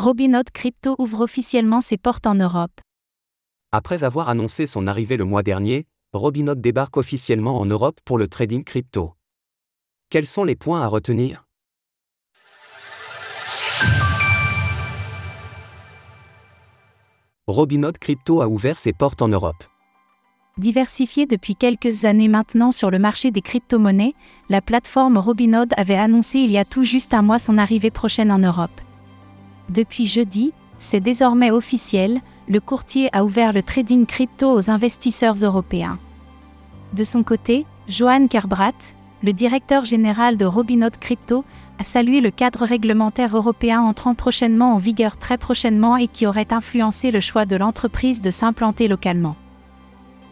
[0.00, 2.80] Robinhood Crypto ouvre officiellement ses portes en Europe.
[3.72, 8.28] Après avoir annoncé son arrivée le mois dernier, Robinhood débarque officiellement en Europe pour le
[8.28, 9.14] trading crypto.
[10.08, 11.44] Quels sont les points à retenir?
[17.48, 19.64] Robinhood Crypto a ouvert ses portes en Europe.
[20.58, 24.14] Diversifiée depuis quelques années maintenant sur le marché des crypto-monnaies,
[24.48, 28.30] la plateforme Robinhood avait annoncé il y a tout juste un mois son arrivée prochaine
[28.30, 28.80] en Europe.
[29.68, 35.98] Depuis jeudi, c'est désormais officiel, le courtier a ouvert le trading crypto aux investisseurs européens.
[36.94, 38.72] De son côté, Johan Kerbrat,
[39.22, 41.44] le directeur général de Robinhood Crypto,
[41.78, 46.52] a salué le cadre réglementaire européen entrant prochainement en vigueur très prochainement et qui aurait
[46.52, 49.36] influencé le choix de l'entreprise de s'implanter localement.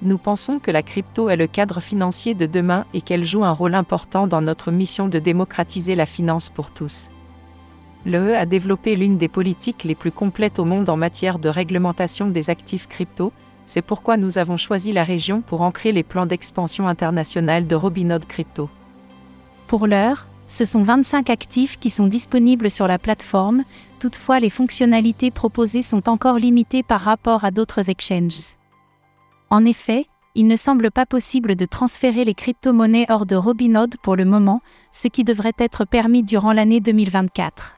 [0.03, 3.53] Nous pensons que la crypto est le cadre financier de demain et qu'elle joue un
[3.53, 7.11] rôle important dans notre mission de démocratiser la finance pour tous.
[8.07, 12.29] L'UE a développé l'une des politiques les plus complètes au monde en matière de réglementation
[12.29, 13.33] des actifs crypto,
[13.67, 18.25] c'est pourquoi nous avons choisi la région pour ancrer les plans d'expansion internationale de Robinhood
[18.25, 18.71] Crypto.
[19.67, 23.65] Pour l'heure, ce sont 25 actifs qui sont disponibles sur la plateforme,
[23.99, 28.55] toutefois les fonctionnalités proposées sont encore limitées par rapport à d'autres exchanges.
[29.51, 34.15] En effet, il ne semble pas possible de transférer les crypto-monnaies hors de Robinhood pour
[34.15, 34.61] le moment,
[34.93, 37.77] ce qui devrait être permis durant l'année 2024.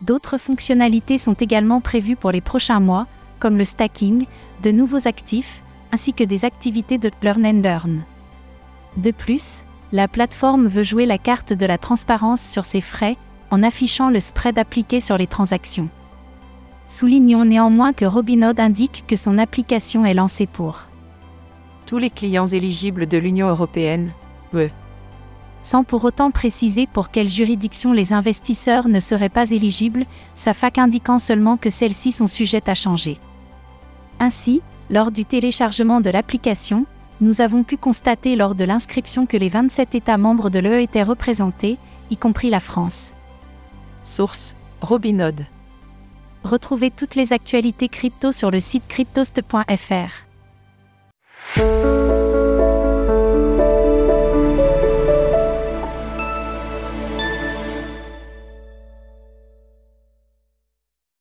[0.00, 3.06] D'autres fonctionnalités sont également prévues pour les prochains mois,
[3.40, 4.26] comme le stacking,
[4.62, 8.02] de nouveaux actifs, ainsi que des activités de learn and learn.
[8.96, 13.16] De plus, la plateforme veut jouer la carte de la transparence sur ses frais,
[13.50, 15.88] en affichant le spread appliqué sur les transactions.
[16.86, 20.84] Soulignons néanmoins que Robinhood indique que son application est lancée pour
[21.88, 24.12] tous les clients éligibles de l'Union européenne,
[24.52, 24.70] eux.
[25.68, 30.78] Sans pour autant préciser pour quelle juridiction les investisseurs ne seraient pas éligibles, sa fac
[30.78, 33.20] indiquant seulement que celles-ci sont sujettes à changer.
[34.18, 36.86] Ainsi, lors du téléchargement de l'application,
[37.20, 41.02] nous avons pu constater lors de l'inscription que les 27 États membres de l'UE étaient
[41.02, 41.76] représentés,
[42.10, 43.12] y compris la France.
[44.02, 45.44] Source Robinhood.
[46.44, 50.24] Retrouvez toutes les actualités crypto sur le site cryptost.fr.